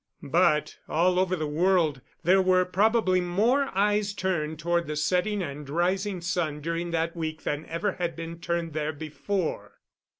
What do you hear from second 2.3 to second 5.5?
were probably more eyes turned toward the setting